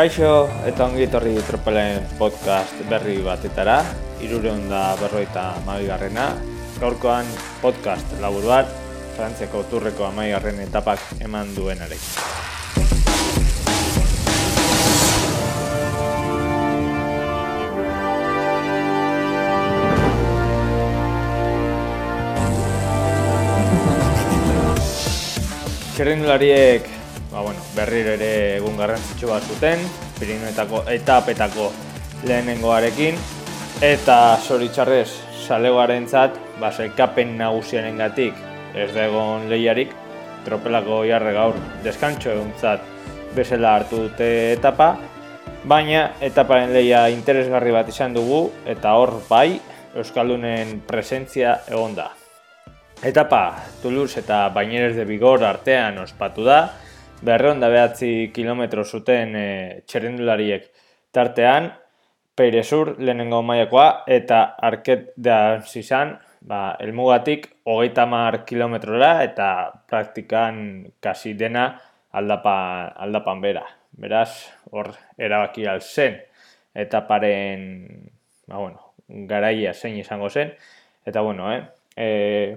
Kaixo 0.00 0.48
eta 0.64 0.86
ongi 0.88 1.02
etorri 1.04 1.34
tropelen 1.44 2.06
podcast 2.16 2.78
berri 2.88 3.18
batetara, 3.20 3.82
irureon 4.24 4.62
da 4.70 4.96
berroita 4.96 5.42
garrena. 5.84 6.40
Gaurkoan 6.80 7.26
podcast 7.60 8.06
labur 8.18 8.46
bat, 8.48 8.72
Frantziako 9.18 9.60
turreko 9.68 10.08
garren 10.16 10.56
etapak 10.64 11.00
eman 11.20 11.52
duenarek. 11.54 12.00
Txerrindulariek 25.92 26.99
ba, 27.30 27.40
bueno, 27.40 27.60
berriro 27.76 28.14
ere 28.16 28.56
egun 28.58 28.76
garrantzitsu 28.78 29.30
bat 29.30 29.46
zuten, 29.46 29.82
Pirinuetako 30.18 30.82
etapetako 30.90 31.70
lehenengoarekin, 32.26 33.16
eta 33.84 34.16
zoritxarrez, 34.42 35.08
salegoaren 35.46 36.08
zat, 36.08 36.36
ba, 36.60 36.72
zelkapen 36.72 37.36
nagusiaren 37.38 37.96
gatik, 38.00 38.36
ez 38.74 38.90
da 38.94 39.06
egon 39.06 39.48
lehiarik, 39.50 39.94
tropelako 40.44 41.02
jarre 41.08 41.32
gaur 41.36 41.56
deskantxo 41.84 42.34
egun 42.34 42.52
zat, 42.60 42.84
bezala 43.36 43.76
hartu 43.78 44.04
dute 44.08 44.30
etapa, 44.52 44.94
baina 45.64 46.10
etaparen 46.24 46.72
lehia 46.74 47.06
interesgarri 47.12 47.72
bat 47.74 47.88
izan 47.88 48.14
dugu, 48.16 48.48
eta 48.66 48.96
hor 48.98 49.20
bai, 49.28 49.60
Euskaldunen 49.90 50.84
presentzia 50.86 51.56
egon 51.66 51.96
da. 51.96 52.12
Etapa 53.02 53.56
Toulouse 53.82 54.20
eta 54.20 54.44
Baineres 54.54 54.94
de 54.94 55.02
Bigor 55.08 55.42
artean 55.42 55.98
ospatu 55.98 56.44
da, 56.46 56.60
berreon 57.22 57.60
da 57.60 57.68
behatzi 57.68 58.30
kilometro 58.34 58.84
zuten 58.84 59.36
e, 59.36 59.46
txerrendulariek 59.86 60.66
tartean, 61.12 61.70
Peirezur 62.40 62.94
lehenengo 63.02 63.42
maiakoa 63.44 64.04
eta 64.08 64.54
arket 64.64 65.10
da 65.16 65.60
zizan, 65.60 66.14
ba, 66.40 66.76
elmugatik 66.80 67.50
hogeita 67.68 68.06
mar 68.08 68.38
kilometrora 68.48 69.10
eta 69.26 69.48
praktikan 69.90 70.86
kasi 71.04 71.34
dena 71.36 71.74
aldapa, 72.16 72.94
aldapan 72.96 73.44
bera. 73.44 73.66
Beraz, 74.00 74.48
hor 74.72 74.94
erabaki 75.18 75.66
zen 75.80 76.16
eta 76.74 77.06
paren 77.06 78.08
ba, 78.46 78.56
bueno, 78.56 78.94
garaia 79.08 79.74
zein 79.74 79.98
izango 79.98 80.30
zen. 80.30 80.54
Eta 81.04 81.20
bueno, 81.20 81.52
eh? 81.52 81.62
E, 81.96 82.56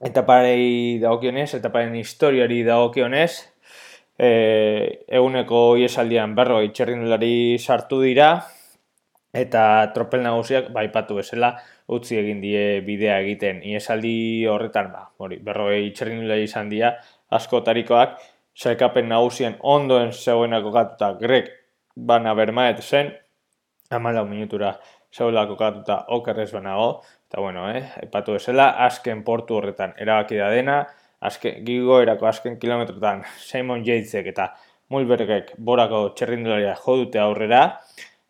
eta 0.00 0.24
parei 0.24 0.98
dagokionez, 1.02 1.54
eta 1.54 1.70
paren 1.72 1.94
historiari 1.96 2.62
dagokionez, 2.64 3.50
e, 4.20 5.04
eguneko 5.08 5.60
iesaldian 5.80 6.34
berro 6.36 6.60
itxerrindulari 6.66 7.56
sartu 7.58 8.02
dira, 8.04 8.34
eta 9.32 9.62
tropel 9.94 10.24
nagusiak 10.26 10.68
baipatu 10.74 11.16
bezala 11.20 11.54
utzi 11.96 12.18
egin 12.20 12.42
die 12.42 12.82
bidea 12.86 13.20
egiten. 13.24 13.62
Iesaldi 13.64 14.44
horretan, 14.50 14.92
ba, 14.92 15.06
hori, 15.22 15.40
berro 15.46 15.70
itxerrindulari 15.72 16.44
izan 16.50 16.68
dira, 16.72 16.92
askotarikoak, 17.32 18.20
saikapen 18.60 19.08
nagusien 19.08 19.56
ondoen 19.62 20.12
zeuenako 20.12 20.72
gatuta 20.74 21.14
grek 21.20 21.50
bana 21.96 22.34
bermaet 22.34 22.82
zen, 22.82 23.14
amalau 23.90 24.26
minutura 24.26 24.74
zeulako 25.14 25.56
gatuta 25.58 26.04
okerrez 26.14 26.50
banago, 26.52 27.00
eta 27.28 27.40
bueno, 27.40 27.68
eh, 27.70 27.82
aipatu 28.02 28.36
bezala, 28.36 28.70
azken 28.86 29.24
portu 29.24 29.56
horretan 29.58 29.94
erabaki 29.98 30.38
da 30.38 30.50
dena, 30.54 30.76
azken, 31.20 31.62
gigoerako 31.64 32.26
azken 32.26 32.58
kilometrotan 32.60 33.24
Simon 33.38 33.84
Yatesek 33.86 34.30
eta 34.32 34.50
Mulbergek 34.90 35.52
borako 35.62 36.08
txerrindularia 36.18 36.74
jodute 36.82 37.20
aurrera, 37.22 37.62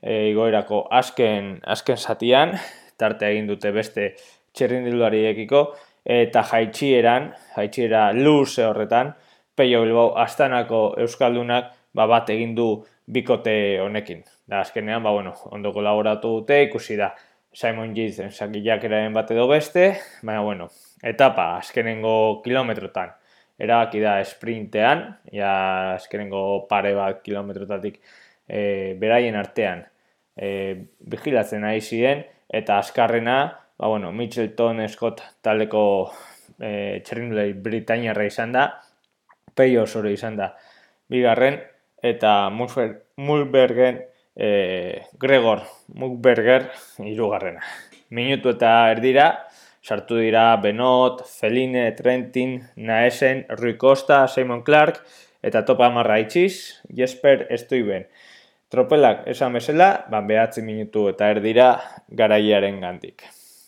e, 0.02 0.28
igoerako 0.32 0.82
azken, 0.92 1.54
azken 1.64 1.96
satian, 1.96 2.52
tarte 3.00 3.30
egin 3.30 3.48
dute 3.48 3.72
beste 3.72 4.10
txerrindulariekiko, 4.52 5.62
eta 6.04 6.42
jaitxieran, 6.50 7.30
jaitxiera 7.56 8.10
luze 8.16 8.66
horretan, 8.68 9.14
Peio 9.56 9.82
Bilbao 9.84 10.14
astanako 10.20 10.94
Euskaldunak 11.00 11.72
ba, 11.96 12.06
bat 12.06 12.28
egin 12.32 12.54
du 12.56 12.68
bikote 13.10 13.54
honekin. 13.82 14.22
Da, 14.48 14.60
azkenean, 14.60 15.02
ba, 15.02 15.12
bueno, 15.12 15.34
ondo 15.50 15.72
kolaboratu 15.74 16.40
dute, 16.40 16.62
ikusi 16.68 16.96
da 16.96 17.10
Simon 17.52 17.94
Yates 17.96 18.30
sakilak 18.36 18.84
eraren 18.86 19.14
bat 19.14 19.30
edo 19.34 19.46
beste, 19.50 19.92
baina, 20.22 20.42
bueno, 20.46 20.68
etapa 21.02 21.56
azkenengo 21.58 22.40
kilometrotan. 22.44 23.16
Erabaki 23.60 24.00
da 24.00 24.14
sprintean, 24.24 25.02
ja 25.34 25.52
azkenengo 25.96 26.66
pare 26.70 26.94
bat 26.96 27.20
kilometrotatik 27.24 27.98
e, 28.48 28.94
beraien 29.00 29.36
artean 29.36 29.82
e, 30.36 30.86
vigilatzen 31.12 31.66
ari 31.68 31.82
ziren, 31.82 32.22
eta 32.48 32.78
azkarrena, 32.80 33.40
ba, 33.76 33.90
bueno, 33.90 34.12
Mitchelton 34.12 34.80
Scott 34.88 35.20
taldeko 35.42 35.82
e, 36.56 37.02
txerrindulei 37.04 37.52
Britainiarra 37.52 38.24
izan 38.30 38.54
da, 38.56 38.68
peio 39.54 39.84
zore 39.86 40.14
izan 40.14 40.38
da. 40.38 40.54
Bigarren, 41.10 41.58
eta 42.00 42.48
Mulbergen 42.54 44.00
e, 44.36 45.02
Gregor 45.18 45.62
Mulberger 45.94 46.70
irugarrena. 47.04 47.62
Minutu 48.10 48.54
eta 48.56 48.90
erdira, 48.90 49.46
sartu 49.82 50.18
dira 50.18 50.56
Benot, 50.56 51.24
Feline, 51.26 51.92
Trentin, 51.92 52.60
Naesen, 52.76 53.46
Rui 53.48 53.76
Costa, 53.76 54.26
Simon 54.28 54.62
Clark 54.62 55.02
eta 55.42 55.64
topa 55.64 55.86
amarra 55.88 56.18
itxiz, 56.20 56.82
Jesper 56.94 57.46
Estuiben. 57.50 58.06
Tropelak 58.70 59.24
esan 59.26 59.56
bezala, 59.56 60.06
ban 60.10 60.28
behatzi 60.28 60.62
minutu 60.62 61.08
eta 61.10 61.30
erdira 61.32 61.72
garaiaren 62.06 62.78
gantik. 62.80 63.24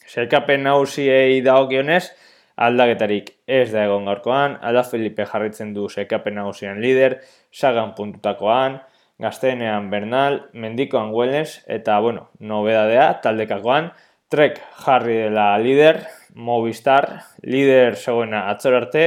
Zerkapen 0.06 0.62
nausiei 0.68 1.40
dagokionez, 1.42 2.12
aldaketarik 2.54 3.32
ez 3.48 3.72
da 3.72 3.86
egon 3.88 4.06
gaurkoan, 4.06 4.58
Ala 4.62 4.84
Felipe 4.84 5.26
jarritzen 5.26 5.72
du 5.74 5.88
zerkapen 5.88 6.36
nausian 6.38 6.78
lider, 6.84 7.18
sagan 7.50 7.96
puntutakoan, 7.96 8.78
gazteenean 9.22 9.88
Bernal, 9.90 10.48
mendikoan 10.52 11.12
Wellness, 11.14 11.62
eta, 11.70 12.00
bueno, 12.00 12.30
nobedadea, 12.40 13.20
taldekakoan, 13.22 13.92
Trek 14.32 14.58
jarri 14.80 15.18
dela 15.26 15.52
lider, 15.60 16.06
Movistar, 16.34 17.20
lider 17.44 17.98
zegoena 18.00 18.46
atzor 18.50 18.78
arte, 18.78 19.02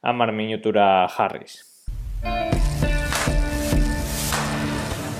amar 0.00 0.32
minutura 0.32 1.06
jarriz. 1.12 1.60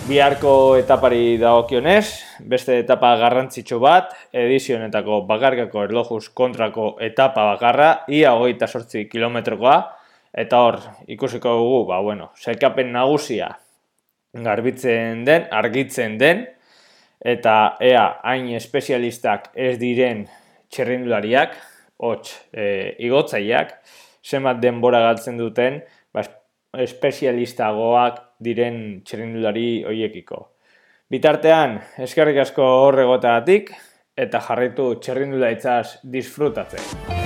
Biharko 0.08 0.54
etapari 0.80 1.36
dagokionez, 1.38 2.06
beste 2.40 2.80
etapa 2.80 3.12
garrantzitsu 3.20 3.78
bat, 3.78 4.16
edizionetako 4.32 5.22
bakarkako 5.28 5.84
erlojuz 5.86 6.24
kontrako 6.34 6.96
etapa 6.98 7.44
bakarra, 7.52 7.92
ia 8.08 8.32
hogeita 8.34 8.66
sortzi 8.66 9.06
kilometrokoa, 9.12 9.80
eta 10.32 10.64
hor, 10.64 10.80
ikusiko 11.06 11.58
dugu, 11.60 11.82
ba, 11.92 12.00
bueno, 12.02 12.32
zelkapen 12.40 12.90
nagusia 12.96 13.58
garbitzen 14.34 15.24
den, 15.26 15.46
argitzen 15.50 16.18
den, 16.18 16.44
eta 17.20 17.76
ea 17.84 18.06
hain 18.24 18.48
espezialistak 18.56 19.50
ez 19.54 19.76
diren 19.80 20.24
txerrindulariak, 20.70 21.56
hots 22.00 22.32
e, 22.52 22.94
igotzaileak, 23.04 23.74
zenbat 24.24 24.60
denbora 24.62 25.02
galtzen 25.04 25.40
duten, 25.40 25.80
ba, 26.14 26.24
espezialistagoak 26.80 28.22
diren 28.40 29.00
txerrindulari 29.04 29.82
hoiekiko. 29.88 30.46
Bitartean, 31.10 31.80
eskerrik 32.06 32.38
asko 32.46 32.66
horregotagatik, 32.86 33.74
eta 34.20 34.42
jarritu 34.46 34.92
txerrindulaitzaz 35.02 36.00
disfrutatzen. 36.12 37.19